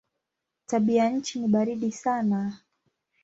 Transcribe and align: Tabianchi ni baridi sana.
Tabianchi 0.65 1.39
ni 1.39 1.47
baridi 1.47 1.91
sana. 1.91 2.53